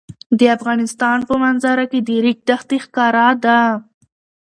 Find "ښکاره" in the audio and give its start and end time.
2.85-3.27